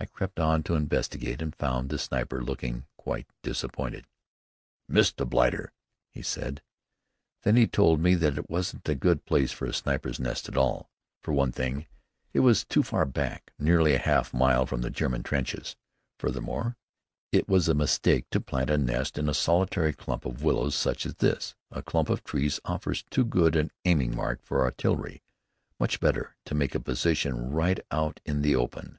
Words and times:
I 0.00 0.06
crept 0.06 0.40
on 0.40 0.64
to 0.64 0.74
investigate 0.74 1.40
and 1.40 1.54
found 1.54 1.88
the 1.88 1.96
sniper 1.98 2.42
looking 2.42 2.86
quite 2.96 3.28
disappointed. 3.44 4.08
"Missed 4.88 5.18
the 5.18 5.24
blighter!" 5.24 5.72
he 6.10 6.22
said. 6.22 6.60
Then 7.44 7.54
he 7.54 7.68
told 7.68 8.00
me 8.00 8.16
that 8.16 8.36
it 8.36 8.50
wasn't 8.50 8.88
a 8.88 8.96
good 8.96 9.24
place 9.24 9.52
for 9.52 9.66
a 9.66 9.72
sniper's 9.72 10.18
nest 10.18 10.48
at 10.48 10.56
all. 10.56 10.90
For 11.22 11.30
one 11.32 11.52
thing, 11.52 11.86
it 12.32 12.40
was 12.40 12.64
too 12.64 12.82
far 12.82 13.04
back, 13.04 13.52
nearly 13.60 13.94
a 13.94 13.98
half 13.98 14.34
mile 14.34 14.66
from 14.66 14.80
the 14.80 14.90
German 14.90 15.22
trenches. 15.22 15.76
Furthermore, 16.18 16.76
it 17.30 17.48
was 17.48 17.68
a 17.68 17.72
mistake 17.72 18.28
to 18.30 18.40
plant 18.40 18.70
a 18.70 18.78
nest 18.78 19.16
in 19.16 19.28
a 19.28 19.34
solitary 19.34 19.92
clump 19.92 20.24
of 20.26 20.42
willows 20.42 20.74
such 20.74 21.06
as 21.06 21.14
this: 21.14 21.54
a 21.70 21.84
clump 21.84 22.08
of 22.10 22.24
trees 22.24 22.58
offers 22.64 23.04
too 23.08 23.24
good 23.24 23.54
an 23.54 23.70
aiming 23.84 24.16
mark 24.16 24.42
for 24.42 24.62
artillery: 24.62 25.22
much 25.78 26.00
better 26.00 26.34
to 26.46 26.56
make 26.56 26.74
a 26.74 26.80
position 26.80 27.52
right 27.52 27.78
out 27.92 28.18
in 28.26 28.42
the 28.42 28.56
open. 28.56 28.98